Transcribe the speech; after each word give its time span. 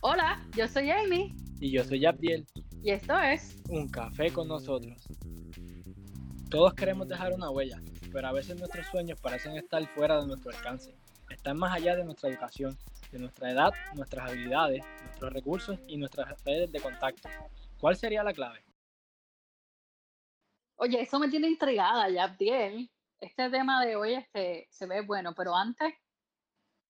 Hola, 0.00 0.42
yo 0.56 0.66
soy 0.68 0.90
Amy 0.90 1.34
Y 1.60 1.70
yo 1.70 1.84
soy 1.84 2.04
Abdiel, 2.06 2.46
y 2.82 2.90
esto 2.90 3.18
es 3.18 3.62
un 3.68 3.88
café 3.88 4.32
con 4.32 4.48
nosotros. 4.48 5.08
Todos 6.50 6.74
queremos 6.74 7.08
dejar 7.08 7.32
una 7.32 7.50
huella, 7.50 7.80
pero 8.12 8.28
a 8.28 8.32
veces 8.32 8.58
nuestros 8.58 8.86
sueños 8.86 9.20
parecen 9.20 9.56
estar 9.56 9.84
fuera 9.94 10.20
de 10.20 10.26
nuestro 10.26 10.50
alcance. 10.50 10.94
Están 11.30 11.58
más 11.58 11.74
allá 11.74 11.96
de 11.96 12.04
nuestra 12.04 12.30
educación, 12.30 12.78
de 13.10 13.18
nuestra 13.18 13.50
edad, 13.50 13.72
nuestras 13.94 14.30
habilidades, 14.30 14.84
nuestros 15.02 15.32
recursos 15.32 15.78
y 15.88 15.96
nuestras 15.96 16.42
redes 16.44 16.70
de 16.70 16.80
contacto. 16.80 17.28
¿Cuál 17.78 17.96
sería 17.96 18.22
la 18.22 18.32
clave? 18.32 18.64
Oye, 20.76 21.00
eso 21.00 21.18
me 21.18 21.28
tiene 21.28 21.48
intrigada, 21.48 22.08
Yabdiel. 22.08 22.90
Este 23.20 23.50
tema 23.50 23.84
de 23.84 23.96
hoy 23.96 24.14
este, 24.14 24.66
se 24.70 24.86
ve 24.86 25.00
bueno, 25.00 25.34
pero 25.34 25.54
antes 25.54 25.94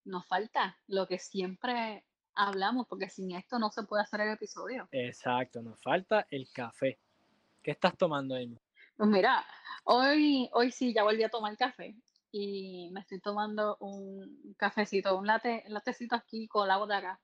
nos 0.05 0.27
falta 0.27 0.79
lo 0.87 1.07
que 1.07 1.19
siempre 1.19 2.05
hablamos, 2.35 2.87
porque 2.87 3.09
sin 3.09 3.33
esto 3.35 3.59
no 3.59 3.71
se 3.71 3.83
puede 3.85 4.03
hacer 4.03 4.21
el 4.21 4.33
episodio. 4.33 4.89
Exacto, 4.93 5.63
nos 5.63 5.81
falta 5.81 6.27
el 6.31 6.49
café. 6.53 6.99
¿Qué 7.63 7.71
estás 7.71 7.97
tomando, 7.97 8.35
Amy? 8.35 8.59
Pues 8.97 9.09
mira, 9.09 9.45
hoy, 9.85 10.49
hoy 10.53 10.71
sí 10.71 10.93
ya 10.95 11.03
volví 11.03 11.23
a 11.23 11.29
tomar 11.29 11.57
café 11.57 11.97
y 12.31 12.91
me 12.93 13.01
estoy 13.01 13.21
tomando 13.21 13.77
un 13.81 14.55
cafecito, 14.57 15.17
un 15.17 15.27
latte, 15.27 15.65
latecito 15.69 16.17
aquí 16.17 16.47
con 16.49 16.69
la 16.69 16.75
acá. 16.77 17.21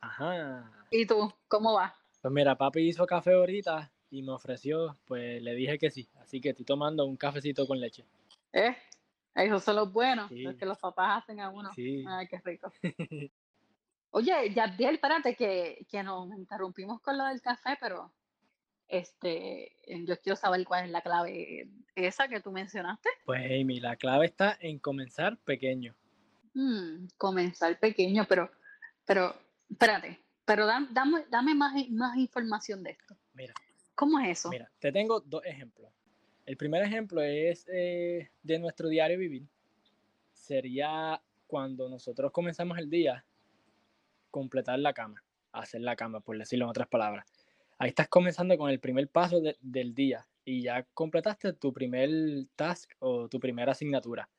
Ajá. 0.00 0.70
¿Y 0.90 1.06
tú, 1.06 1.32
cómo 1.48 1.74
va? 1.74 1.94
Pues 2.20 2.32
mira, 2.32 2.56
papi 2.56 2.88
hizo 2.88 3.06
café 3.06 3.34
ahorita 3.34 3.92
y 4.10 4.22
me 4.22 4.32
ofreció, 4.32 4.98
pues 5.04 5.42
le 5.42 5.54
dije 5.54 5.78
que 5.78 5.90
sí. 5.90 6.08
Así 6.20 6.40
que 6.40 6.50
estoy 6.50 6.64
tomando 6.64 7.04
un 7.06 7.16
cafecito 7.16 7.66
con 7.66 7.80
leche. 7.80 8.04
¿Eh? 8.52 8.76
Esos 9.34 9.64
son 9.64 9.76
los 9.76 9.92
buenos, 9.92 10.28
Sí. 10.28 10.42
los 10.42 10.56
que 10.56 10.66
los 10.66 10.78
papás 10.78 11.22
hacen 11.22 11.40
a 11.40 11.50
uno. 11.50 11.72
Sí. 11.74 12.04
Ay, 12.06 12.28
qué 12.28 12.38
rico. 12.44 12.72
Oye, 14.14 14.52
Yabdiel, 14.54 14.94
espérate 14.96 15.34
que, 15.34 15.86
que 15.90 16.02
nos 16.02 16.28
interrumpimos 16.36 17.00
con 17.00 17.16
lo 17.16 17.24
del 17.24 17.40
café, 17.40 17.76
pero 17.80 18.12
este, 18.86 19.74
yo 20.04 20.18
quiero 20.20 20.36
saber 20.36 20.64
cuál 20.66 20.84
es 20.84 20.90
la 20.90 21.00
clave 21.00 21.68
esa 21.94 22.28
que 22.28 22.40
tú 22.40 22.52
mencionaste. 22.52 23.08
Pues 23.24 23.42
Amy, 23.46 23.80
la 23.80 23.96
clave 23.96 24.26
está 24.26 24.56
en 24.60 24.78
comenzar 24.78 25.38
pequeño. 25.38 25.94
Mm, 26.52 27.06
comenzar 27.16 27.78
pequeño, 27.80 28.26
pero, 28.28 28.50
pero, 29.06 29.34
espérate, 29.70 30.20
pero 30.44 30.66
dam- 30.66 30.88
dame, 30.90 31.24
dame 31.30 31.54
más, 31.54 31.72
más 31.90 32.16
información 32.18 32.82
de 32.82 32.90
esto. 32.90 33.16
Mira, 33.32 33.54
¿Cómo 33.94 34.20
es 34.20 34.38
eso? 34.38 34.50
mira, 34.50 34.70
te 34.78 34.92
tengo 34.92 35.20
dos 35.20 35.42
ejemplos. 35.46 35.90
El 36.44 36.58
primer 36.58 36.82
ejemplo 36.82 37.22
es 37.22 37.66
eh, 37.72 38.30
de 38.42 38.58
nuestro 38.58 38.88
diario 38.88 39.16
vivir. 39.18 39.46
Sería 40.32 41.22
cuando 41.46 41.88
nosotros 41.88 42.30
comenzamos 42.32 42.76
el 42.78 42.90
día, 42.90 43.24
completar 44.32 44.80
la 44.80 44.94
cama, 44.94 45.24
hacer 45.52 45.82
la 45.82 45.96
cama, 45.96 46.22
por 46.22 46.38
decirlo 46.38 46.66
en 46.66 46.70
otras 46.70 46.88
palabras. 46.88 47.26
Ahí 47.78 47.90
estás 47.90 48.08
comenzando 48.08 48.58
con 48.58 48.70
el 48.70 48.80
primer 48.80 49.08
paso 49.10 49.40
de- 49.40 49.56
del 49.60 49.94
día 49.94 50.28
y 50.44 50.62
ya 50.64 50.84
completaste 50.94 51.54
tu 51.54 51.72
primer 51.74 52.10
task 52.56 52.92
o 53.00 53.28
tu 53.28 53.40
primera 53.40 53.72
asignatura. 53.72 54.30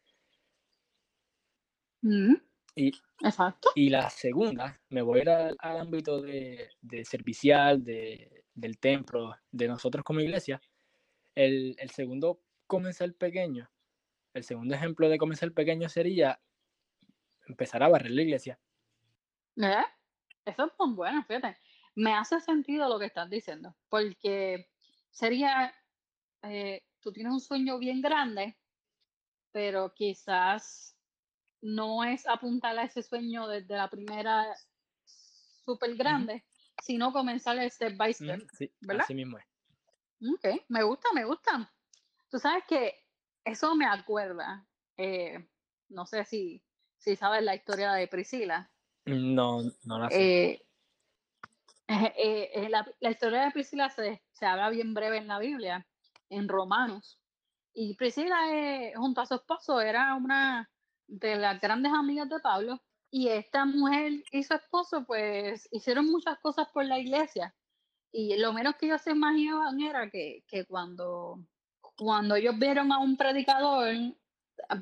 Mm, 2.03 2.35
Y 2.75 2.91
exacto. 3.23 3.69
Y 3.75 3.89
la 3.89 4.09
segunda, 4.09 4.81
me 4.89 5.01
voy 5.01 5.19
a 5.19 5.21
ir 5.23 5.29
al, 5.29 5.55
al 5.59 5.77
ámbito 5.79 6.21
de, 6.21 6.69
de 6.81 7.05
servicial, 7.05 7.83
de, 7.83 8.45
del 8.53 8.79
templo, 8.79 9.35
de 9.51 9.67
nosotros 9.67 10.03
como 10.03 10.19
iglesia. 10.21 10.61
El, 11.35 11.75
el 11.79 11.91
segundo 11.91 12.41
comenzar 12.67 13.13
pequeño, 13.15 13.71
el 14.33 14.43
segundo 14.43 14.75
ejemplo 14.75 15.09
de 15.09 15.19
comenzar 15.19 15.53
pequeño 15.53 15.89
sería 15.89 16.41
empezar 17.47 17.83
a 17.83 17.87
barrer 17.89 18.11
la 18.11 18.21
iglesia. 18.21 18.59
¿Eh? 19.57 19.85
Eso 20.45 20.65
es 20.65 20.71
muy 20.79 20.93
bueno, 20.95 21.23
fíjate. 21.23 21.57
Me 21.95 22.13
hace 22.13 22.39
sentido 22.39 22.89
lo 22.89 22.99
que 22.99 23.05
estás 23.05 23.29
diciendo, 23.29 23.75
porque 23.89 24.69
sería, 25.11 25.73
eh, 26.41 26.83
tú 26.99 27.11
tienes 27.11 27.33
un 27.33 27.39
sueño 27.39 27.77
bien 27.77 28.01
grande, 28.01 28.57
pero 29.51 29.93
quizás 29.93 30.97
no 31.61 32.03
es 32.03 32.27
apuntar 32.27 32.77
a 32.77 32.83
ese 32.83 33.03
sueño 33.03 33.47
desde 33.47 33.75
la 33.75 33.89
primera 33.89 34.53
súper 35.63 35.95
grande, 35.95 36.43
sino 36.81 37.13
comenzar 37.13 37.57
el 37.57 37.71
step 37.71 37.95
by 37.95 38.13
step. 38.13 38.41
Sí, 38.57 38.71
¿verdad? 38.81 39.03
así 39.03 39.13
mismo 39.13 39.37
es. 39.37 39.45
Ok, 40.35 40.65
me 40.69 40.83
gusta, 40.83 41.09
me 41.13 41.25
gusta. 41.25 41.71
Tú 42.29 42.39
sabes 42.39 42.63
que 42.67 43.05
eso 43.45 43.75
me 43.75 43.85
acuerda, 43.85 44.67
eh, 44.97 45.47
no 45.89 46.05
sé 46.05 46.25
si, 46.25 46.63
si 46.97 47.15
sabes 47.15 47.43
la 47.43 47.55
historia 47.55 47.93
de 47.93 48.07
Priscila. 48.07 48.72
No, 49.05 49.61
no 49.83 49.99
la 49.99 50.09
sé. 50.09 50.51
Eh, 50.51 50.65
eh, 51.87 52.69
la, 52.69 52.87
la 52.99 53.11
historia 53.11 53.45
de 53.45 53.51
Priscila 53.51 53.89
se, 53.89 54.23
se 54.31 54.45
habla 54.45 54.69
bien 54.69 54.93
breve 54.93 55.17
en 55.17 55.27
la 55.27 55.39
Biblia, 55.39 55.85
en 56.29 56.47
Romanos. 56.47 57.19
Y 57.73 57.95
Priscila, 57.95 58.37
eh, 58.51 58.93
junto 58.95 59.21
a 59.21 59.25
su 59.25 59.35
esposo, 59.35 59.81
era 59.81 60.15
una 60.15 60.69
de 61.07 61.35
las 61.35 61.59
grandes 61.59 61.91
amigas 61.91 62.29
de 62.29 62.39
Pablo. 62.39 62.81
Y 63.09 63.27
esta 63.27 63.65
mujer 63.65 64.23
y 64.31 64.43
su 64.43 64.53
esposo, 64.53 65.05
pues, 65.05 65.67
hicieron 65.71 66.05
muchas 66.05 66.39
cosas 66.39 66.67
por 66.73 66.85
la 66.85 66.99
iglesia. 66.99 67.55
Y 68.11 68.37
lo 68.37 68.53
menos 68.53 68.75
que 68.75 68.87
ellos 68.87 69.01
se 69.01 69.11
imaginaban 69.11 69.79
era 69.81 70.09
que, 70.09 70.43
que 70.47 70.65
cuando, 70.65 71.39
cuando 71.95 72.35
ellos 72.35 72.57
vieron 72.57 72.91
a 72.91 72.99
un 72.99 73.17
predicador, 73.17 73.95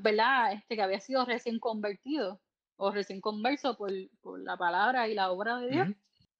¿verdad? 0.01 0.53
Este 0.53 0.75
que 0.75 0.81
había 0.81 0.99
sido 0.99 1.25
recién 1.25 1.59
convertido 1.59 2.41
o 2.81 2.91
recién 2.91 3.21
converso 3.21 3.77
por, 3.77 3.91
por 4.21 4.39
la 4.41 4.57
palabra 4.57 5.07
y 5.07 5.13
la 5.13 5.31
obra 5.31 5.57
de 5.59 5.69
Dios, 5.69 5.87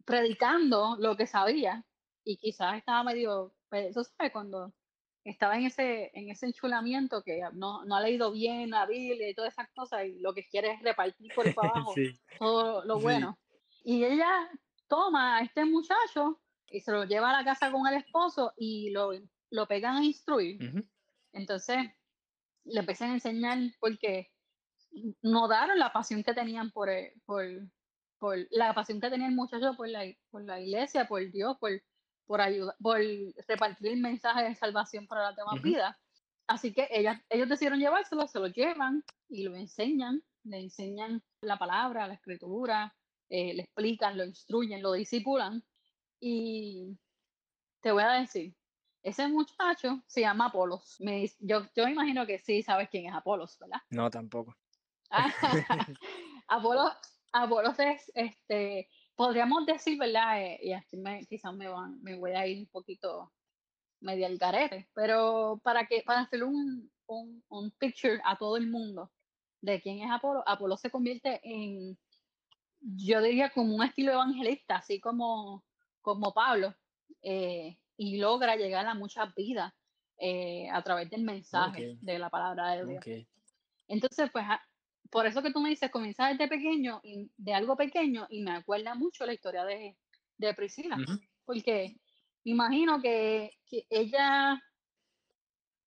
predicando 0.05 0.95
lo 0.99 1.15
que 1.15 1.27
sabía 1.27 1.85
y 2.23 2.37
quizás 2.37 2.77
estaba 2.77 3.03
medio, 3.03 3.55
pues, 3.69 3.93
tú 3.93 4.03
sabes, 4.03 4.31
cuando 4.33 4.73
estaba 5.23 5.55
en 5.57 5.65
ese, 5.65 6.09
en 6.13 6.29
ese 6.31 6.47
enchulamiento 6.47 7.21
que 7.23 7.41
no, 7.53 7.85
no 7.85 7.95
ha 7.95 8.01
leído 8.01 8.31
bien 8.31 8.71
la 8.71 8.85
Biblia 8.87 9.29
y 9.29 9.35
todas 9.35 9.53
esas 9.53 9.69
cosas 9.75 10.05
y 10.05 10.19
lo 10.19 10.33
que 10.33 10.47
quiere 10.47 10.71
es 10.73 10.81
repartir 10.81 11.31
por 11.33 11.53
para 11.53 11.69
abajo 11.75 11.95
Sí, 11.95 12.19
todo 12.39 12.83
lo 12.85 12.99
Sí. 12.99 13.01
bueno. 13.01 13.39
Y 13.83 14.03
ella 14.03 14.49
toma 14.87 15.37
a 15.37 15.41
este 15.43 15.65
muchacho 15.65 16.41
y 16.69 16.81
se 16.81 16.91
lo 16.91 17.05
lleva 17.05 17.29
a 17.29 17.37
la 17.39 17.45
casa 17.45 17.71
con 17.71 17.85
el 17.87 17.95
esposo 17.95 18.53
y 18.57 18.89
lo, 18.91 19.11
lo 19.51 19.67
pegan 19.67 19.97
a 19.97 20.03
instruir. 20.05 20.63
Entonces 21.33 21.77
le 22.63 22.79
empiezan 22.81 23.11
a 23.11 23.13
enseñar 23.15 23.59
porque 23.79 24.30
notaron 25.21 25.79
la 25.79 25.91
pasión 25.93 26.23
que 26.23 26.33
tenían 26.33 26.71
por, 26.71 26.89
el- 26.89 27.13
por, 27.25 27.45
por 28.19 28.37
la 28.51 28.73
pasión 28.73 28.99
que 29.01 29.09
tenía 29.09 29.27
el 29.27 29.35
muchacho 29.35 29.73
por 29.75 29.87
la, 29.87 30.03
por 30.29 30.43
la 30.43 30.59
iglesia, 30.59 31.07
por 31.07 31.29
Dios, 31.31 31.57
por, 31.59 31.71
por, 32.25 32.41
ayuda, 32.41 32.75
por 32.81 32.99
repartir 33.47 33.87
el 33.87 33.99
mensaje 34.01 34.43
de 34.43 34.55
salvación 34.55 35.07
para 35.07 35.23
las 35.23 35.35
demás 35.35 35.61
vidas. 35.61 35.95
Así 36.47 36.73
que 36.73 36.87
ellas, 36.91 37.21
ellos 37.29 37.47
decidieron 37.49 37.79
llevárselo, 37.79 38.27
se 38.27 38.39
lo 38.39 38.47
llevan 38.47 39.03
y 39.29 39.43
lo 39.43 39.55
enseñan, 39.55 40.21
le 40.43 40.59
enseñan 40.59 41.23
la 41.41 41.57
palabra, 41.57 42.07
la 42.07 42.15
escritura, 42.15 42.93
eh, 43.29 43.53
le 43.53 43.63
explican, 43.63 44.17
lo 44.17 44.25
instruyen, 44.25 44.81
lo 44.81 44.91
disipulan. 44.91 45.63
Y 46.19 46.97
te 47.81 47.91
voy 47.91 48.03
a 48.03 48.11
decir, 48.13 48.53
ese 49.01 49.27
muchacho 49.29 50.03
se 50.07 50.21
llama 50.21 50.47
Apolos. 50.47 50.97
Me, 50.99 51.25
yo, 51.39 51.65
yo 51.75 51.87
imagino 51.87 52.25
que 52.25 52.39
sí 52.39 52.61
sabes 52.63 52.89
quién 52.89 53.05
es 53.07 53.13
Apolos, 53.13 53.57
¿verdad? 53.59 53.79
No, 53.89 54.09
tampoco. 54.09 54.55
Ah, 55.11 55.33
Apolos, 56.47 56.93
Apolos 57.33 57.77
es, 57.79 58.11
este, 58.15 58.89
podríamos 59.15 59.65
decir, 59.65 59.97
¿verdad? 59.97 60.41
Eh, 60.41 60.59
y 60.63 60.73
aquí 60.73 60.97
me, 60.97 61.25
quizás 61.25 61.53
me, 61.53 61.67
van, 61.67 62.01
me 62.01 62.15
voy 62.17 62.31
a 62.31 62.47
ir 62.47 62.59
un 62.59 62.67
poquito 62.67 63.31
medio 63.99 64.25
al 64.25 64.37
garete, 64.37 64.89
pero 64.93 65.59
para 65.63 65.85
que 65.85 66.01
para 66.03 66.21
hacer 66.21 66.43
un, 66.43 66.91
un, 67.07 67.43
un 67.49 67.71
picture 67.71 68.19
a 68.25 68.37
todo 68.37 68.57
el 68.57 68.67
mundo 68.69 69.11
de 69.61 69.79
quién 69.81 69.99
es 69.99 70.09
Apolo, 70.11 70.43
Apolo 70.47 70.75
se 70.77 70.89
convierte 70.89 71.39
en, 71.43 71.97
yo 72.79 73.21
diría 73.21 73.51
como 73.51 73.75
un 73.75 73.83
estilo 73.83 74.11
evangelista, 74.13 74.77
así 74.77 74.99
como, 74.99 75.63
como 76.01 76.33
Pablo, 76.33 76.73
eh, 77.21 77.77
y 77.95 78.17
logra 78.17 78.55
llegar 78.55 78.87
a 78.87 78.95
muchas 78.95 79.33
vidas 79.35 79.71
eh, 80.17 80.67
a 80.71 80.81
través 80.81 81.09
del 81.11 81.23
mensaje 81.23 81.97
de 82.01 82.17
la 82.19 82.29
palabra 82.29 82.71
de 82.71 82.85
Dios. 82.87 83.03
Entonces, 83.87 84.29
pues, 84.31 84.45
a- 84.47 84.61
por 85.09 85.25
eso 85.25 85.41
que 85.41 85.51
tú 85.51 85.59
me 85.59 85.69
dices, 85.69 85.91
comienza 85.91 86.27
desde 86.27 86.47
pequeño, 86.47 87.01
de 87.37 87.53
algo 87.53 87.75
pequeño, 87.75 88.27
y 88.29 88.41
me 88.41 88.51
acuerda 88.51 88.95
mucho 88.95 89.25
la 89.25 89.33
historia 89.33 89.65
de, 89.65 89.97
de 90.37 90.53
Priscila, 90.53 90.97
porque 91.45 91.97
me 92.43 92.51
imagino 92.51 93.01
que, 93.01 93.51
que 93.65 93.85
ella, 93.89 94.61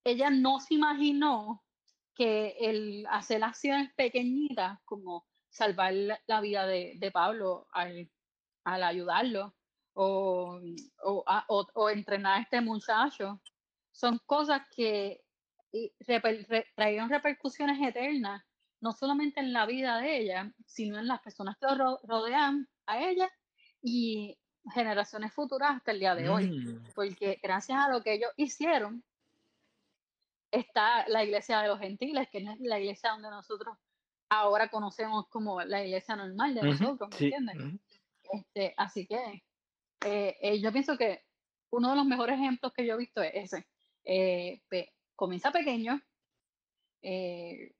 ella 0.04 0.30
no 0.30 0.60
se 0.60 0.74
imaginó 0.74 1.62
que 2.14 2.56
el 2.60 3.06
hacer 3.10 3.42
acciones 3.42 3.92
pequeñitas, 3.94 4.78
como 4.84 5.26
salvar 5.48 5.92
la, 5.94 6.20
la 6.26 6.40
vida 6.40 6.66
de, 6.66 6.94
de 6.98 7.10
Pablo 7.10 7.66
al, 7.72 8.10
al 8.64 8.82
ayudarlo, 8.82 9.54
o, 9.94 10.60
o, 11.02 11.24
a- 11.26 11.44
o- 11.48 11.66
o 11.74 11.90
entrenar 11.90 12.38
a 12.38 12.42
este 12.42 12.60
muchacho, 12.60 13.40
son 13.92 14.18
cosas 14.26 14.62
que 14.74 15.20
y 15.72 15.92
reper- 16.06 16.46
re- 16.46 16.66
trajeron 16.76 17.08
repercusiones 17.08 17.80
eternas, 17.80 18.44
no 18.84 18.92
solamente 18.92 19.40
en 19.40 19.54
la 19.54 19.64
vida 19.64 19.96
de 19.98 20.18
ella, 20.18 20.52
sino 20.66 20.98
en 20.98 21.08
las 21.08 21.20
personas 21.22 21.56
que 21.56 21.66
ro- 21.74 22.00
rodean 22.04 22.68
a 22.86 23.00
ella 23.02 23.30
y 23.82 24.38
generaciones 24.74 25.32
futuras 25.32 25.76
hasta 25.76 25.92
el 25.92 26.00
día 26.00 26.14
de 26.14 26.28
hoy. 26.28 26.50
Mm. 26.50 26.84
Porque 26.94 27.40
gracias 27.42 27.78
a 27.78 27.88
lo 27.88 28.02
que 28.02 28.12
ellos 28.12 28.30
hicieron, 28.36 29.02
está 30.50 31.08
la 31.08 31.24
iglesia 31.24 31.60
de 31.62 31.68
los 31.68 31.80
gentiles, 31.80 32.28
que 32.30 32.38
es 32.38 32.44
la 32.60 32.78
iglesia 32.78 33.10
donde 33.12 33.30
nosotros 33.30 33.76
ahora 34.28 34.68
conocemos 34.68 35.26
como 35.28 35.62
la 35.62 35.82
iglesia 35.84 36.14
normal 36.16 36.54
de 36.54 36.60
nosotros, 36.62 37.08
¿me 37.10 37.16
sí, 37.16 37.24
entiendes? 37.24 37.56
Este, 38.32 38.74
así 38.76 39.06
que 39.06 39.42
eh, 40.04 40.36
eh, 40.40 40.60
yo 40.60 40.72
pienso 40.72 40.96
que 40.98 41.22
uno 41.70 41.90
de 41.90 41.96
los 41.96 42.04
mejores 42.06 42.38
ejemplos 42.38 42.72
que 42.72 42.86
yo 42.86 42.94
he 42.94 42.98
visto 42.98 43.22
es 43.22 43.32
ese. 43.34 43.66
Eh, 44.04 44.60
pe- 44.68 44.92
comienza 45.16 45.50
pequeño, 45.50 46.00
eh, 47.02 47.72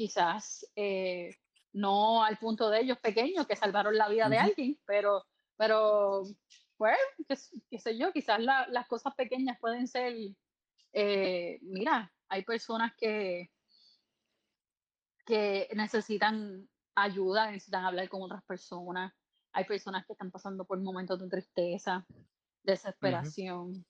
quizás 0.00 0.64
eh, 0.76 1.36
no 1.74 2.24
al 2.24 2.38
punto 2.38 2.70
de 2.70 2.80
ellos 2.80 2.98
pequeños 3.00 3.46
que 3.46 3.54
salvaron 3.54 3.98
la 3.98 4.08
vida 4.08 4.30
de 4.30 4.38
alguien, 4.38 4.80
pero, 4.86 5.26
pero 5.58 6.22
pues, 6.78 6.96
qué, 7.68 7.78
sé 7.78 7.98
yo, 7.98 8.10
quizás 8.10 8.40
la- 8.40 8.66
las 8.68 8.88
cosas 8.88 9.14
pequeñas 9.14 9.58
pueden 9.60 9.86
ser, 9.86 10.14
eh, 10.94 11.58
mira, 11.60 12.10
hay 12.30 12.44
personas 12.44 12.94
que, 12.96 13.50
que 15.26 15.68
necesitan 15.74 16.66
ayuda, 16.94 17.50
necesitan 17.50 17.84
hablar 17.84 18.08
con 18.08 18.22
otras 18.22 18.42
personas, 18.44 19.12
hay 19.52 19.64
personas 19.66 20.06
que 20.06 20.14
están 20.14 20.30
pasando 20.30 20.64
por 20.64 20.80
momentos 20.80 21.18
de 21.20 21.28
tristeza, 21.28 22.06
desesperación. 22.62 23.84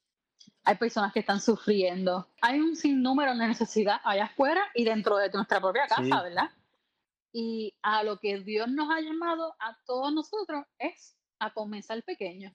Hay 0.65 0.77
personas 0.77 1.13
que 1.13 1.21
están 1.21 1.41
sufriendo. 1.41 2.29
Hay 2.43 2.61
un 2.61 2.77
sinnúmero 2.77 3.35
de 3.35 3.49
necesidad 3.49 4.01
allá 4.05 4.25
afuera 4.25 4.63
y 4.75 4.85
dentro 4.85 5.17
de 5.17 5.31
nuestra 5.31 5.61
propia 5.61 5.87
casa, 5.87 6.03
Sí. 6.03 6.11
¿verdad? 6.11 6.51
Y 7.33 7.75
a 7.83 8.03
lo 8.03 8.19
que 8.19 8.41
Dios 8.41 8.69
nos 8.69 8.91
ha 8.91 9.01
llamado 9.01 9.55
a 9.59 9.77
todos 9.87 10.13
nosotros 10.13 10.65
es 10.79 11.17
a 11.39 11.53
comenzar 11.53 12.03
pequeño. 12.03 12.55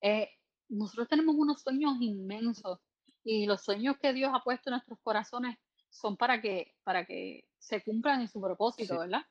Eh, 0.00 0.30
nosotros 0.68 1.08
tenemos 1.08 1.34
unos 1.36 1.62
sueños 1.62 1.94
inmensos 2.00 2.78
y 3.24 3.46
los 3.46 3.62
sueños 3.62 3.96
que 3.98 4.12
Dios 4.12 4.32
ha 4.34 4.42
puesto 4.42 4.70
en 4.70 4.72
nuestros 4.72 4.98
corazones 5.02 5.56
son 5.90 6.16
para 6.16 6.40
que, 6.40 6.74
para 6.84 7.04
que 7.04 7.48
se 7.58 7.82
cumplan 7.82 8.20
en 8.22 8.28
su 8.28 8.40
propósito, 8.40 8.94
Sí. 8.94 8.98
¿verdad? 9.00 9.22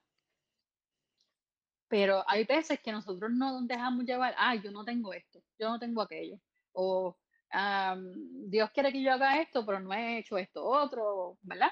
Pero 1.88 2.24
hay 2.28 2.46
veces 2.46 2.80
que 2.82 2.92
nosotros 2.92 3.32
no 3.34 3.62
dejamos 3.64 4.06
llevar, 4.06 4.34
ah, 4.38 4.56
yo 4.56 4.72
no 4.72 4.86
tengo 4.86 5.14
esto, 5.14 5.42
yo 5.60 5.70
no 5.70 5.78
tengo 5.80 6.02
aquello, 6.02 6.40
o 6.72 7.18
Dios 7.54 8.72
quiere 8.72 8.92
que 8.92 9.02
yo 9.02 9.14
haga 9.14 9.42
esto, 9.42 9.66
pero 9.66 9.80
no 9.80 9.94
he 9.94 10.20
hecho 10.20 10.38
esto 10.38 10.64
otro, 10.64 11.38
¿verdad? 11.42 11.70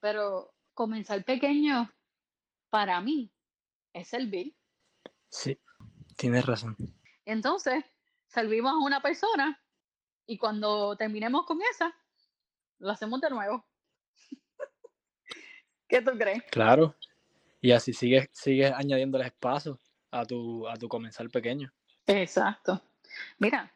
Pero 0.00 0.54
comenzar 0.74 1.24
pequeño 1.24 1.90
para 2.70 3.00
mí 3.00 3.32
es 3.92 4.08
servir. 4.08 4.54
Sí, 5.28 5.58
tienes 6.16 6.46
razón. 6.46 6.76
Entonces, 7.24 7.84
servimos 8.26 8.72
a 8.72 8.78
una 8.78 9.00
persona 9.00 9.62
y 10.26 10.38
cuando 10.38 10.96
terminemos 10.96 11.44
con 11.46 11.58
esa, 11.70 11.94
lo 12.78 12.90
hacemos 12.90 13.20
de 13.20 13.30
nuevo. 13.30 13.66
¿Qué 15.88 16.00
tú 16.00 16.12
crees? 16.12 16.42
Claro. 16.50 16.94
Y 17.60 17.72
así 17.72 17.92
sigues, 17.92 18.28
sigues 18.32 18.72
añadiéndoles 18.72 19.26
espacio 19.26 19.78
a 20.10 20.24
tu, 20.24 20.66
a 20.68 20.76
tu 20.76 20.88
comenzar 20.88 21.28
pequeño. 21.28 21.72
Exacto. 22.06 22.80
Mira, 23.38 23.72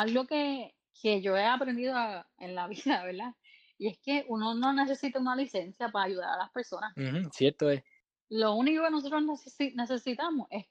algo 0.00 0.26
que, 0.26 0.74
que 1.00 1.20
yo 1.22 1.36
he 1.36 1.44
aprendido 1.46 1.96
a- 1.96 2.26
en 2.38 2.54
la 2.54 2.66
vida, 3.00 3.04
¿verdad? 3.04 3.34
Y 3.78 3.88
es 3.88 3.98
que 4.00 4.24
uno 4.28 4.54
no 4.54 4.72
necesita 4.72 5.18
una 5.20 5.36
licencia 5.36 5.88
para 5.90 6.06
ayudar 6.06 6.30
a 6.34 6.36
las 6.38 6.50
personas. 6.50 6.92
Cierto 7.32 7.70
es. 7.70 7.82
Lo 8.28 8.54
único 8.54 8.82
que 8.84 8.90
nosotros 8.90 9.22
necesi- 9.22 9.74
necesitamos 9.74 10.48
es 10.50 10.66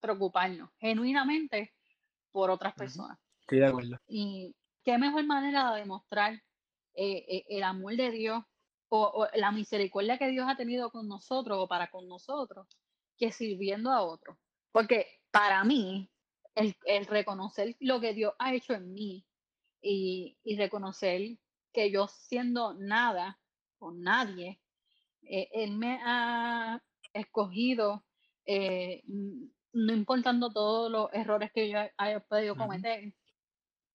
preocuparnos 0.00 0.70
genuinamente 0.78 1.74
por 2.32 2.50
otras 2.50 2.74
personas. 2.74 3.18
Estoy 3.40 3.58
de 3.60 3.66
acuerdo. 3.66 3.96
Y 4.06 4.54
qué 4.84 4.98
mejor 4.98 5.24
manera 5.24 5.72
de 5.72 5.80
demostrar 5.80 6.34
eh, 6.94 7.24
eh, 7.28 7.44
el 7.48 7.62
amor 7.62 7.96
de 7.96 8.10
Dios 8.10 8.44
o, 8.88 9.02
o 9.04 9.28
la 9.36 9.52
misericordia 9.52 10.18
que 10.18 10.28
Dios 10.28 10.46
ha 10.48 10.56
tenido 10.56 10.90
con 10.90 11.08
nosotros 11.08 11.58
o 11.60 11.68
para 11.68 11.88
con 11.90 12.08
nosotros 12.08 12.66
que 13.16 13.32
sirviendo 13.32 13.90
a 13.92 14.02
otros. 14.02 14.36
Porque 14.72 15.06
para 15.30 15.62
mí, 15.64 16.10
el, 16.58 16.76
el 16.86 17.06
reconocer 17.06 17.76
lo 17.80 18.00
que 18.00 18.14
Dios 18.14 18.34
ha 18.38 18.52
hecho 18.52 18.74
en 18.74 18.92
mí 18.92 19.24
y, 19.80 20.36
y 20.42 20.56
reconocer 20.56 21.38
que 21.72 21.90
yo 21.90 22.08
siendo 22.08 22.74
nada 22.74 23.40
o 23.78 23.92
nadie, 23.92 24.60
eh, 25.22 25.48
Él 25.52 25.76
me 25.76 26.00
ha 26.02 26.82
escogido, 27.12 28.04
eh, 28.44 29.04
no 29.06 29.92
importando 29.92 30.50
todos 30.50 30.90
los 30.90 31.08
errores 31.12 31.52
que 31.52 31.70
yo 31.70 31.78
haya 31.96 32.20
podido 32.20 32.56
cometer, 32.56 33.14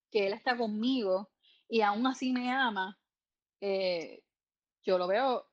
que 0.10 0.28
Él 0.28 0.34
está 0.34 0.58
conmigo 0.58 1.32
y 1.68 1.82
aún 1.82 2.08
así 2.08 2.32
me 2.32 2.50
ama, 2.50 2.98
eh, 3.60 4.24
yo 4.84 4.98
lo 4.98 5.08
veo 5.08 5.50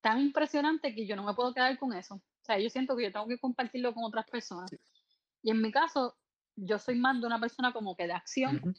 tan 0.00 0.20
impresionante 0.20 0.94
que 0.94 1.06
yo 1.06 1.16
no 1.16 1.24
me 1.24 1.34
puedo 1.34 1.52
quedar 1.52 1.78
con 1.78 1.92
eso. 1.92 2.14
O 2.14 2.44
sea, 2.46 2.58
yo 2.58 2.70
siento 2.70 2.96
que 2.96 3.02
yo 3.04 3.12
tengo 3.12 3.26
que 3.26 3.38
compartirlo 3.38 3.92
con 3.92 4.04
otras 4.04 4.26
personas. 4.26 4.70
Y 5.42 5.50
en 5.50 5.60
mi 5.60 5.72
caso, 5.72 6.16
yo 6.56 6.78
soy 6.78 6.96
más 6.96 7.20
de 7.20 7.26
una 7.26 7.38
persona 7.38 7.72
como 7.72 7.94
que 7.96 8.06
de 8.06 8.12
acción. 8.14 8.56
Ujú. 8.56 8.74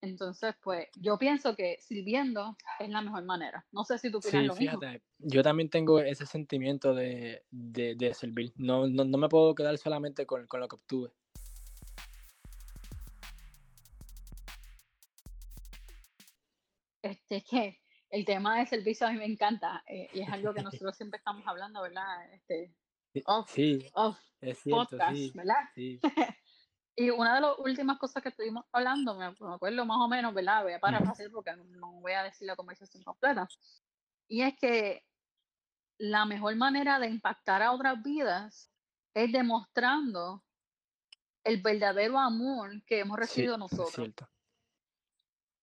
Entonces, 0.00 0.54
pues 0.62 0.88
yo 1.00 1.16
pienso 1.16 1.56
que 1.56 1.78
sirviendo 1.80 2.56
es 2.78 2.90
la 2.90 3.00
mejor 3.00 3.24
manera. 3.24 3.64
No 3.72 3.84
sé 3.84 3.98
si 3.98 4.10
tú 4.10 4.18
opinas 4.18 4.42
Sí, 4.42 4.46
lo 4.46 4.54
mismo. 4.54 4.78
fíjate, 4.78 5.02
yo 5.18 5.42
también 5.42 5.70
tengo 5.70 5.98
ese 6.00 6.26
sentimiento 6.26 6.94
de, 6.94 7.42
de, 7.50 7.94
de 7.94 8.12
servir. 8.12 8.52
No, 8.56 8.86
no, 8.86 9.04
no 9.04 9.16
me 9.16 9.28
puedo 9.30 9.54
quedar 9.54 9.78
solamente 9.78 10.26
con, 10.26 10.46
con 10.46 10.60
lo 10.60 10.68
que 10.68 10.76
obtuve. 10.76 11.10
Este, 17.02 17.42
que 17.42 17.80
el 18.10 18.24
tema 18.24 18.58
del 18.58 18.66
servicio 18.66 19.06
a 19.06 19.10
mí 19.12 19.18
me 19.18 19.26
encanta 19.26 19.82
eh, 19.86 20.08
y 20.12 20.20
es 20.20 20.28
algo 20.28 20.52
que 20.54 20.62
nosotros 20.86 20.96
siempre 20.96 21.18
estamos 21.18 21.46
hablando, 21.46 21.82
¿verdad? 21.82 22.32
Este, 22.32 22.74
off, 23.26 23.50
Sí, 23.50 23.86
off 23.94 24.18
es 24.40 24.58
cierto, 24.58 24.80
podcast, 24.90 25.16
sí, 25.16 25.32
¿verdad? 25.34 25.56
sí. 25.74 26.00
Y 26.96 27.10
una 27.10 27.34
de 27.34 27.40
las 27.40 27.58
últimas 27.58 27.98
cosas 27.98 28.22
que 28.22 28.28
estuvimos 28.28 28.64
hablando, 28.70 29.16
me 29.18 29.24
acuerdo 29.24 29.84
más 29.84 29.98
o 29.98 30.08
menos, 30.08 30.32
¿verdad? 30.32 30.62
Voy 30.62 30.72
a 30.72 30.76
Ujú. 30.76 30.82
parafrasear 30.82 31.30
porque 31.30 31.56
no, 31.56 32.00
voy 32.00 32.12
a 32.12 32.22
decir 32.22 32.46
la 32.46 32.56
conversación 32.56 33.02
completa. 33.02 33.48
Y 34.28 34.42
es 34.42 34.56
que 34.56 35.04
la 35.98 36.24
mejor 36.24 36.54
manera 36.56 36.98
de 36.98 37.08
impactar 37.08 37.62
a 37.62 37.72
otras 37.72 38.02
vidas 38.02 38.70
es 39.12 39.32
demostrando 39.32 40.44
el 41.44 41.60
verdadero 41.60 42.18
amor 42.18 42.82
que 42.86 43.00
hemos 43.00 43.18
recibido 43.18 43.58
nosotros. 43.58 44.08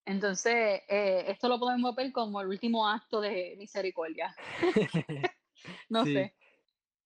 Entonces, 0.06 0.82
eh, 0.90 1.26
esto 1.28 1.48
lo 1.48 1.60
podemos 1.60 1.96
ver 1.96 2.12
como 2.12 2.42
el 2.42 2.48
último 2.48 2.88
acto 2.88 3.22
de 3.22 3.56
misericordia. 3.58 4.36
No 5.90 6.06
Sí, 6.06 6.14
sé. 6.14 6.34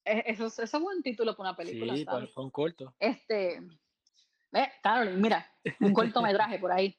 e- 0.06 0.24
Eso, 0.28 0.46
eso 0.48 0.64
es 0.64 0.80
buen 0.80 1.02
título 1.02 1.36
para 1.36 1.50
una 1.50 1.58
película, 1.58 1.96
sí, 1.96 2.06
¿sabes? 2.06 2.32
fue 2.34 2.44
un 2.44 2.52
corto. 2.52 2.94
Este, 3.00 3.62
eh, 4.56 4.72
Carolyn, 4.84 5.22
mira, 5.22 5.48
un 5.82 5.94
cortometraje 5.94 6.60
por 6.60 6.72
ahí. 6.72 6.98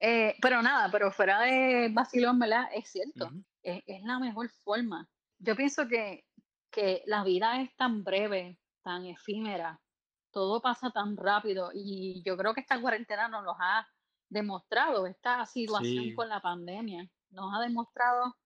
Eh, 0.00 0.36
pero 0.40 0.62
nada, 0.62 0.90
pero 0.90 1.10
fuera 1.12 1.40
de 1.40 1.90
vacilón, 1.92 2.38
¿verdad? 2.38 2.68
Es 2.72 2.90
cierto, 2.90 3.26
Ujú. 3.26 3.44
es, 3.62 3.82
es 3.86 4.02
la 4.04 4.18
mejor 4.20 4.48
forma. 4.50 5.08
Yo 5.38 5.56
pienso 5.56 5.88
que, 5.88 6.24
que 6.70 7.02
la 7.06 7.24
vida 7.24 7.60
es 7.62 7.74
tan 7.76 8.04
breve, 8.04 8.60
tan 8.82 9.06
efímera, 9.06 9.80
todo 10.32 10.60
pasa 10.62 10.90
tan 10.90 11.16
rápido 11.16 11.70
y 11.74 12.22
yo 12.24 12.36
creo 12.36 12.54
que 12.54 12.60
esta 12.60 12.80
cuarentena 12.80 13.28
nos 13.28 13.44
lo 13.44 13.52
ha 13.60 13.88
demostrado, 14.30 15.06
esta 15.06 15.46
situación 15.46 16.06
Sí, 16.06 16.14
con 16.14 16.28
la 16.28 16.40
pandemia, 16.40 17.10
nos 17.30 17.54
ha 17.54 17.60
demostrado 17.62 18.36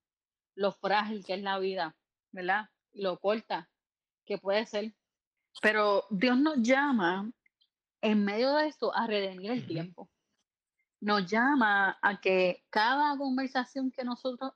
lo 0.55 0.71
frágil 0.71 1.23
que 1.25 1.35
es 1.35 1.41
la 1.43 1.59
vida, 1.59 1.95
¿verdad? 2.31 2.69
Lo 2.93 3.19
corta 3.19 3.69
que 4.25 4.37
puede 4.39 4.65
ser. 4.65 4.95
Pero 5.61 6.05
Dios 6.09 6.37
nos 6.37 6.61
llama 6.61 7.31
en 8.03 8.25
medio 8.25 8.53
de 8.55 8.67
esto 8.67 8.93
a 8.93 9.07
redimir 9.07 9.49
el 9.51 9.65
tiempo. 9.65 10.11
Nos 10.99 11.25
llama 11.25 11.97
a 12.01 12.19
que 12.19 12.65
cada 12.69 13.17
conversación 13.17 13.91
que 13.91 14.03
nosotros 14.03 14.51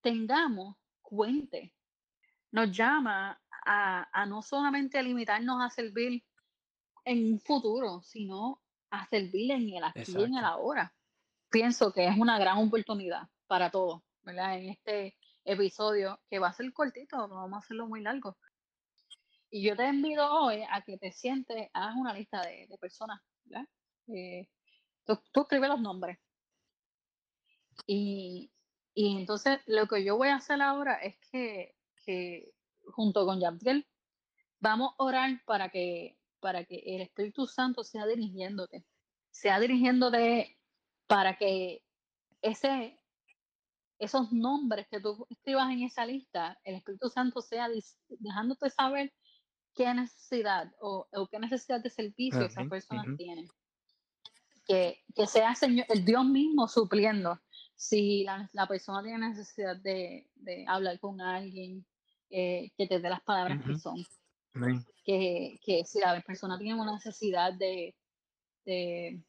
tengamos 0.00 0.76
cuente. 1.02 1.74
Nos 2.50 2.74
llama 2.74 3.38
a, 3.66 4.08
a 4.10 4.26
no 4.26 4.40
solamente 4.40 5.02
limitarnos 5.02 5.62
a 5.62 5.68
servir 5.68 6.24
en 7.04 7.34
un 7.34 7.38
futuro, 7.38 8.00
sino 8.02 8.62
a 8.90 9.06
servir 9.08 9.52
en 9.52 9.68
el 9.68 9.84
aquí 9.84 10.00
y 10.08 10.14
en 10.14 10.20
el 10.20 10.38
Exacto. 10.38 10.46
ahora. 10.46 10.94
Pienso 11.50 11.92
que 11.92 12.06
es 12.08 12.16
una 12.16 12.38
gran 12.38 12.56
oportunidad 12.56 13.28
para 13.46 13.70
todos, 13.70 14.02
¿verdad? 14.22 14.58
En 14.58 14.70
este 14.70 15.18
episodio 15.44 16.18
que 16.30 16.38
va 16.38 16.48
a 16.48 16.54
ser 16.54 16.72
cortito, 16.72 17.28
no 17.28 17.36
vamos 17.36 17.56
a 17.56 17.58
hacerlo 17.58 17.86
muy 17.86 18.00
largo. 18.00 18.38
Y 19.54 19.62
yo 19.62 19.76
te 19.76 19.86
invito 19.86 20.28
hoy 20.28 20.64
a 20.68 20.82
que 20.82 20.98
te 20.98 21.12
sientes, 21.12 21.70
hagas 21.74 21.94
una 21.94 22.12
lista 22.12 22.42
de, 22.42 22.66
personas, 22.80 23.20
¿verdad? 23.44 23.68
Eh, 24.08 24.48
tú, 25.04 25.16
tú 25.30 25.42
escribes 25.42 25.68
los 25.68 25.80
nombres. 25.80 26.18
Y, 27.86 28.50
y 28.94 29.16
entonces 29.16 29.60
lo 29.66 29.86
que 29.86 30.02
yo 30.02 30.16
voy 30.16 30.30
a 30.30 30.38
hacer 30.38 30.60
ahora 30.60 30.94
es 30.94 31.14
que, 31.30 31.76
que 32.04 32.52
junto 32.86 33.24
con 33.24 33.38
Gabriel 33.38 33.86
vamos 34.58 34.96
a 34.98 35.04
orar 35.04 35.40
para 35.46 35.68
que, 35.68 36.18
para 36.40 36.64
que 36.64 36.82
el 36.84 37.02
Espíritu 37.02 37.46
Santo 37.46 37.84
sea 37.84 38.06
dirigiéndote, 38.06 38.84
sea 39.30 39.60
dirigiéndote 39.60 40.58
para 41.06 41.38
que 41.38 41.84
ese, 42.42 43.00
esos 44.00 44.32
nombres 44.32 44.88
que 44.88 44.98
tú 44.98 45.28
escribas 45.30 45.70
en 45.70 45.84
esa 45.84 46.04
lista, 46.04 46.58
el 46.64 46.74
Espíritu 46.74 47.08
Santo 47.08 47.40
sea 47.40 47.68
dejándote 48.18 48.68
saber 48.70 49.12
qué 49.74 49.92
necesidad 49.92 50.72
o, 50.80 51.06
qué 51.30 51.38
necesidad 51.38 51.80
de 51.80 51.90
servicio 51.90 52.40
esa 52.42 52.64
persona 52.64 53.04
tiene. 53.16 53.48
Que, 54.66 55.02
que, 55.14 55.26
sea 55.26 55.54
Señor, 55.54 55.86
el 55.88 56.04
Dios 56.04 56.24
mismo 56.24 56.68
supliendo. 56.68 57.40
Si 57.76 58.24
la, 58.24 58.66
persona 58.68 59.02
tiene 59.02 59.28
necesidad 59.28 59.76
de, 59.76 60.26
hablar 60.68 60.98
con 61.00 61.20
alguien, 61.20 61.84
eh, 62.30 62.70
que 62.76 62.86
te 62.86 63.00
dé 63.00 63.10
las 63.10 63.22
palabras 63.22 63.60
que 63.64 63.78
son. 63.78 63.96
Que, 65.04 65.58
que, 65.62 65.84
si 65.84 65.98
la 66.00 66.18
persona 66.22 66.58
tiene 66.58 66.80
una 66.80 66.94
necesidad 66.94 67.52
de, 67.52 67.94
de 68.64 69.22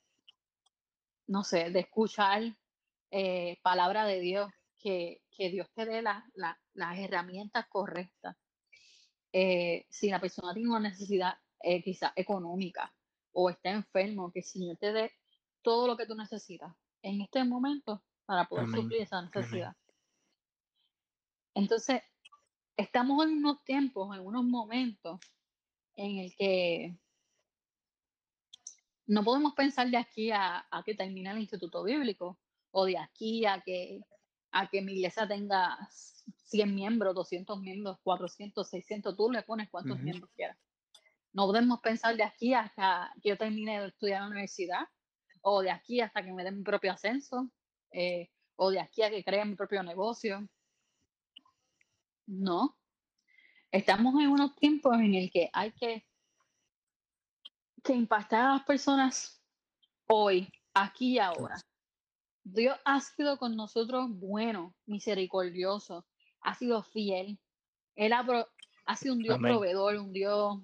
no 1.28 1.44
sé, 1.44 1.72
de 1.72 1.80
escuchar 1.80 2.44
eh, 3.12 3.58
palabra 3.62 4.06
de 4.06 4.20
Dios, 4.20 4.52
que, 4.80 5.22
que 5.36 5.50
Dios 5.50 5.68
te 5.74 5.86
dé 5.86 6.02
las 6.02 6.98
herramientas 6.98 7.66
correctas 7.68 8.38
eh, 9.38 9.86
si 9.90 10.10
la 10.10 10.22
persona 10.22 10.54
tiene 10.54 10.70
una 10.70 10.80
necesidad 10.80 11.38
eh, 11.60 11.84
quizá 11.84 12.14
económica 12.16 12.96
o 13.34 13.50
está 13.50 13.72
enfermo, 13.72 14.32
que 14.32 14.40
el 14.40 14.46
Señor 14.46 14.78
te 14.78 14.94
dé 14.94 15.12
todo 15.62 15.88
lo 15.88 15.98
que 15.98 16.06
tú 16.06 16.16
necesitas 16.16 16.74
en 17.02 17.20
este 17.20 17.44
momento 17.44 18.02
para 18.26 18.46
poder 18.46 18.70
suplir 18.70 19.02
esa 19.02 19.22
necesidad. 19.22 19.76
Entonces, 21.54 22.02
estamos 22.78 23.26
en 23.26 23.32
unos 23.34 23.62
tiempos, 23.66 24.16
en 24.16 24.26
unos 24.26 24.46
momentos 24.46 25.20
en 25.98 26.20
el 26.20 26.36
que 26.38 26.98
no 29.06 29.22
podemos 29.26 29.54
pensar 29.54 29.90
de 29.90 29.98
aquí 29.98 30.32
a, 30.32 30.66
a 30.72 30.82
que 30.84 30.96
termine 30.96 31.32
el 31.32 31.40
instituto 31.40 31.84
bíblico 31.84 32.40
o 32.72 32.86
de 32.86 32.98
aquí 32.98 33.46
a 33.46 33.60
que, 33.60 34.00
a 34.56 34.68
que 34.68 34.82
mi 34.82 34.94
iglesia 34.94 35.28
tenga 35.28 35.78
100 36.46 36.74
miembros, 36.74 37.14
200 37.14 37.60
miembros, 37.60 38.00
400, 38.04 38.70
600, 38.70 39.18
tú 39.18 39.30
le 39.30 39.44
pones 39.44 39.70
cuantos 39.70 40.00
miembros 40.00 40.32
quieras. 40.34 40.58
No 41.34 41.46
podemos 41.48 41.82
pensar 41.82 42.16
de 42.16 42.24
aquí 42.24 42.54
hasta 42.54 43.12
que 43.22 43.30
yo 43.30 43.38
termine 43.38 43.82
de 43.82 43.88
estudiar 43.88 44.20
en 44.20 44.24
la 44.24 44.32
universidad, 44.32 44.88
o 45.42 45.62
de 45.62 45.72
aquí 45.72 46.00
hasta 46.00 46.24
que 46.24 46.32
me 46.32 46.46
dé 46.46 46.52
mi 46.52 46.64
propio 46.64 46.94
ascenso, 46.94 47.52
eh, 47.92 48.30
o 48.56 48.72
de 48.72 48.80
aquí 48.80 49.02
a 49.02 49.10
que 49.10 49.26
cree 49.26 49.44
mi 49.44 49.56
propio 49.56 49.84
negocio. 49.84 50.48
No. 52.26 52.78
Estamos 53.72 54.14
en 54.22 54.30
unos 54.30 54.56
tiempos 54.56 54.96
en 54.96 55.16
el 55.16 55.30
que 55.30 55.50
hay 55.52 55.74
que, 55.74 56.08
que 57.84 57.94
impactar 57.94 58.46
a 58.46 58.54
las 58.54 58.64
personas 58.64 59.44
hoy, 60.08 60.48
aquí 60.74 61.16
y 61.16 61.20
ahora. 61.20 61.58
Dios 62.46 62.78
ha 62.86 63.02
sido 63.02 63.38
con 63.40 63.56
nosotros 63.56 64.08
bueno, 64.12 64.76
misericordioso, 64.86 66.06
ha 66.42 66.54
sido 66.54 66.84
fiel. 66.84 67.40
Él 67.96 68.14
ha, 68.14 68.96
sido 68.96 69.16
un 69.16 69.20
Dios 69.20 69.40
proveedor, 69.40 69.96
un 69.96 70.14
Dios 70.14 70.62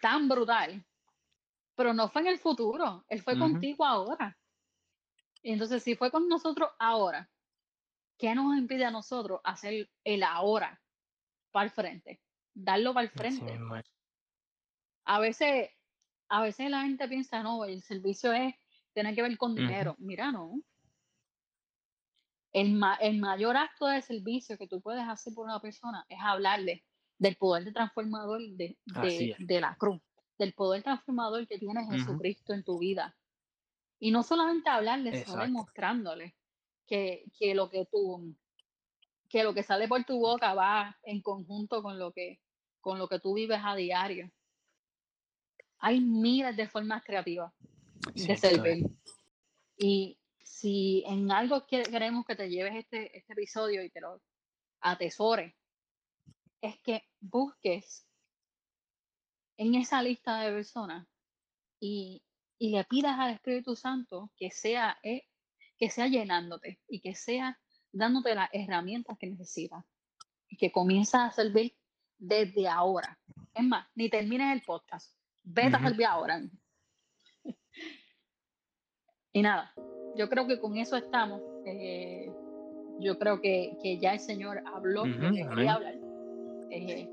tan 0.00 0.28
brutal. 0.28 0.86
Pero 1.74 1.92
no 1.92 2.08
fue 2.08 2.22
en 2.22 2.28
el 2.28 2.38
futuro, 2.38 3.04
Él 3.08 3.20
fue 3.20 3.36
contigo 3.36 3.84
ahora. 3.84 4.38
Y 5.42 5.50
entonces, 5.50 5.82
si 5.82 5.96
fue 5.96 6.12
con 6.12 6.28
nosotros 6.28 6.70
ahora, 6.78 7.28
¿qué 8.16 8.32
nos 8.36 8.56
impide 8.56 8.84
a 8.84 8.92
nosotros 8.92 9.40
hacer 9.42 9.90
el 10.04 10.22
ahora 10.22 10.80
para 11.50 11.64
el 11.64 11.72
frente? 11.72 12.22
Darlo 12.54 12.94
para 12.94 13.06
el 13.06 13.10
frente. 13.10 13.58
a 15.04 15.18
veces, 15.18 15.70
a 16.28 16.42
veces 16.42 16.70
la 16.70 16.82
gente 16.82 17.08
piensa, 17.08 17.42
no, 17.42 17.64
el 17.64 17.82
servicio 17.82 18.32
es, 18.32 18.54
tiene 18.94 19.14
que 19.14 19.22
ver 19.22 19.36
con 19.36 19.54
dinero. 19.54 19.96
Mira, 19.98 20.32
no 20.32 20.54
el, 22.54 22.80
el, 23.00 23.18
mayor 23.18 23.56
acto 23.56 23.86
de 23.86 24.00
servicio 24.00 24.56
que 24.56 24.68
tú 24.68 24.80
puedes 24.80 25.06
hacer 25.06 25.34
por 25.34 25.44
una 25.44 25.60
persona 25.60 26.06
es 26.08 26.18
hablarle 26.22 26.84
del 27.18 27.36
poder 27.36 27.64
de 27.64 27.72
transformador 27.72 28.40
de, 28.40 28.78
de, 29.38 29.60
la 29.60 29.76
cruz, 29.76 30.00
del 30.38 30.54
poder 30.54 30.84
transformador 30.84 31.46
que 31.48 31.58
tiene 31.58 31.84
Jesucristo 31.90 32.54
en 32.54 32.62
tu 32.62 32.78
vida. 32.78 33.16
Y 33.98 34.12
no 34.12 34.22
solamente 34.22 34.70
hablarle, 34.70 35.24
sino 35.24 35.38
demostrándole 35.38 36.36
que, 36.86 37.24
que, 37.38 37.54
lo 37.54 37.68
que 37.70 37.86
tú, 37.90 38.36
que 39.28 39.42
lo 39.42 39.52
que 39.52 39.64
sale 39.64 39.88
por 39.88 40.04
tu 40.04 40.20
boca 40.20 40.54
va 40.54 40.96
en 41.02 41.22
conjunto 41.22 41.82
con 41.82 41.98
lo 41.98 42.12
que, 42.12 42.40
con 42.80 43.00
lo 43.00 43.08
que 43.08 43.18
tú 43.18 43.34
vives 43.34 43.60
a 43.64 43.74
diario. 43.74 44.30
Hay 45.78 46.00
miles 46.00 46.56
de 46.56 46.68
formas 46.68 47.02
creativas 47.04 47.52
de 48.14 48.36
servir. 48.36 48.86
Y, 49.76 50.18
si 50.42 51.02
en 51.06 51.30
algo 51.32 51.66
queremos 51.66 52.24
que 52.26 52.36
te 52.36 52.48
lleves 52.48 52.74
este, 52.76 53.16
este 53.16 53.32
episodio 53.32 53.82
y 53.82 53.90
te 53.90 54.00
lo 54.00 54.20
atesores, 54.80 55.54
es 56.60 56.78
que 56.80 57.02
busques 57.20 58.06
en 59.56 59.74
esa 59.74 60.02
lista 60.02 60.40
de 60.40 60.52
personas 60.52 61.06
y, 61.80 62.22
le 62.60 62.84
pidas 62.84 63.18
al 63.18 63.34
Espíritu 63.34 63.76
Santo 63.76 64.30
que 64.38 64.50
sea, 64.50 64.96
eh, 65.02 65.24
que 65.76 65.90
sea 65.90 66.06
llenándote 66.06 66.80
y 66.88 67.00
que 67.00 67.14
sea 67.14 67.60
dándote 67.92 68.34
las 68.34 68.48
herramientas 68.52 69.18
que 69.18 69.26
necesitas 69.26 69.84
y 70.48 70.56
que 70.56 70.72
comiences 70.72 71.16
a 71.16 71.30
servir 71.30 71.76
desde 72.16 72.68
ahora. 72.68 73.18
Es 73.52 73.64
más, 73.64 73.86
ni 73.94 74.08
termines 74.08 74.52
el 74.52 74.62
podcast, 74.62 75.14
vete 75.42 75.76
a 75.76 75.82
servir 75.82 76.06
ahora. 76.06 76.40
Y 79.34 79.42
nada, 79.42 79.74
yo 80.16 80.28
creo 80.28 80.46
que 80.46 80.60
con 80.60 80.76
eso 80.76 80.96
estamos. 80.96 81.42
Eh, 81.66 82.32
yo 83.00 83.18
creo 83.18 83.40
que, 83.40 83.76
que, 83.82 83.98
ya 83.98 84.12
el 84.12 84.20
Señor 84.20 84.62
habló 84.64 85.04
lo 85.04 85.32
que 85.32 85.44
quería 85.48 85.74
hablar. 85.74 85.96
Eh, 86.70 87.08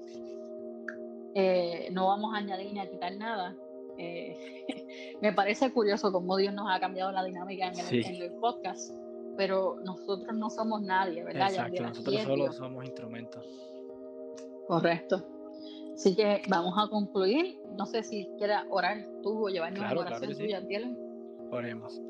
eh, 1.34 1.90
no 1.92 2.08
vamos 2.08 2.34
a 2.36 2.38
añadir 2.38 2.74
ni 2.74 2.80
a 2.80 2.90
quitar 2.90 3.16
nada. 3.18 3.56
me 5.22 5.34
parece 5.34 5.72
curioso 5.72 6.12
cómo 6.12 6.38
Dios 6.38 6.54
nos 6.54 6.68
ha 6.70 6.80
cambiado 6.80 7.12
la 7.12 7.24
dinámica 7.24 7.72
en 7.72 8.22
el, 8.22 8.32
podcast, 8.34 8.94
pero 9.36 9.80
nosotros 9.84 10.36
no 10.36 10.50
somos 10.50 10.82
nadie, 10.84 11.24
¿verdad? 11.24 11.50
Exacto, 11.50 11.84
nosotros 11.84 12.22
solo 12.22 12.52
somos 12.52 12.86
instrumentos. 12.86 13.44
Correcto. 14.68 15.26
Así 15.96 16.16
que 16.16 16.44
vamos 16.48 16.76
a 16.78 16.88
concluir. 16.88 17.60
No 17.78 17.88
sé 17.88 18.04
si 18.04 18.28
quieras 18.38 18.66
orar 18.70 19.08
tú 19.24 19.48
o 19.48 19.50
llevarnos 19.50 19.80
claro, 19.80 20.02
una 20.02 20.10
oración 20.10 20.34
claro 20.34 20.68
tuya, 20.68 20.96
Oremos. 21.52 22.02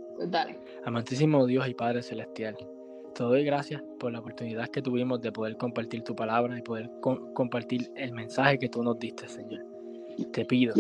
Amantísimo 0.86 1.46
Dios 1.46 1.68
y 1.68 1.74
Padre 1.74 2.02
Celestial, 2.02 2.56
te 3.14 3.24
doy 3.24 3.44
gracias 3.44 3.82
por 4.00 4.12
la 4.12 4.20
oportunidad 4.20 4.70
que 4.70 4.82
tuvimos 4.82 5.22
de 5.22 5.32
poder 5.32 5.58
compartir 5.58 6.04
tu 6.04 6.16
palabra 6.16 6.58
y 6.58 6.62
poder 6.62 6.90
compartir 7.02 7.92
el 7.96 8.14
mensaje 8.14 8.58
que 8.58 8.70
tú 8.70 8.84
nos 8.84 8.98
diste, 9.00 9.28
Señor. 9.28 9.66
Te 10.32 10.46
pido 10.46 10.74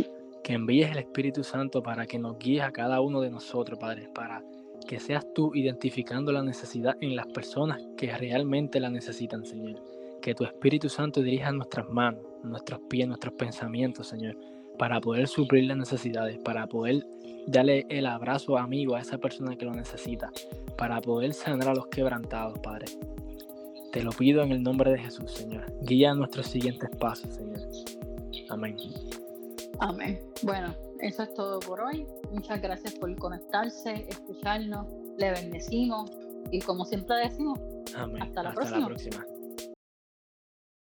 que 0.44 0.54
envíes 0.54 0.92
el 0.92 1.00
Espíritu 1.00 1.44
Santo 1.44 1.84
para 1.84 2.06
que 2.06 2.20
nos 2.20 2.38
guíes 2.38 2.64
a 2.64 2.72
cada 2.72 3.02
uno 3.02 3.22
de 3.22 3.30
nosotros, 3.30 3.78
Padre, 3.80 4.10
para 4.14 4.44
que 4.88 5.00
seas 5.00 5.26
tú 5.34 5.52
identificando 5.54 6.32
la 6.32 6.44
necesidad 6.44 6.96
en 7.02 7.16
las 7.16 7.28
personas 7.28 7.82
que 7.98 8.16
realmente 8.16 8.80
la 8.80 8.90
necesitan, 8.90 9.46
Señor. 9.46 9.82
Que 10.22 10.36
tu 10.36 10.44
Espíritu 10.44 10.90
Santo 10.90 11.22
dirija 11.22 11.52
nuestras 11.52 11.90
manos, 11.90 12.24
nuestros 12.44 12.80
pies, 12.90 13.08
nuestros 13.08 13.34
pensamientos, 13.34 14.08
Señor, 14.08 14.38
para 14.78 15.00
poder 15.02 15.28
suplir 15.28 15.66
las 15.66 15.78
necesidades, 15.78 16.38
para 16.40 16.68
poder 16.68 17.06
Dale 17.48 17.88
el 17.90 18.06
abrazo 18.06 18.58
amigo 18.58 18.96
a 18.96 19.00
esa 19.00 19.18
persona 19.18 19.56
que 19.56 19.66
lo 19.66 19.74
necesita 19.74 20.32
para 20.78 21.02
poder 21.02 21.34
sanar 21.34 21.70
a 21.70 21.76
los 21.76 21.88
quebrantados, 21.88 22.58
Padre. 22.60 22.86
Te 23.92 24.04
lo 24.04 24.12
pido 24.12 24.42
en 24.42 24.52
el 24.52 24.64
nombre 24.64 24.92
de 24.92 25.00
Jesús, 25.00 25.32
Señor. 25.32 25.66
Guía 25.82 26.14
nuestros 26.14 26.48
siguientes 26.48 26.90
pasos, 27.00 27.34
Señor. 27.36 27.60
Amén. 28.50 28.78
Amén. 29.80 30.20
Bueno, 30.44 30.74
eso 31.00 31.24
es 31.24 31.34
todo 31.34 31.60
por 31.60 31.82
hoy. 31.82 32.06
Muchas 32.32 32.62
gracias 32.62 32.94
por 32.96 33.14
conectarse, 33.18 34.06
escucharnos. 34.08 34.88
Le 35.18 35.32
bendecimos 35.32 36.12
y 36.52 36.60
como 36.60 36.86
siempre 36.86 37.16
decimos, 37.18 37.60
hasta 38.20 38.44
la 38.44 38.54
próxima. 38.54 39.26